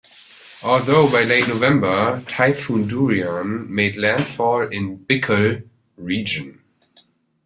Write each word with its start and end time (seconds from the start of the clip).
Although 0.63 1.11
by 1.11 1.25
late 1.25 1.47
November, 1.47 2.23
Typhoon 2.27 2.87
Durian 2.87 3.67
made 3.69 3.97
landfall 3.97 4.63
in 4.67 4.97
Bicol 5.05 5.61
region. 5.95 6.59